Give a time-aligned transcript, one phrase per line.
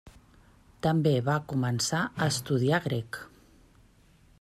[0.87, 3.25] També va començar a estudiar grec.